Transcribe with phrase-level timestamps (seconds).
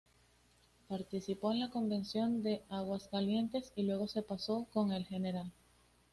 [0.87, 5.51] Participó en la Convención de Aguascalientes y luego se pasó con el Gral.